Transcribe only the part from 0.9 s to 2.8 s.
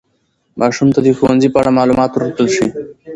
ته د ښوونځي په اړه معلومات ورکړل شي.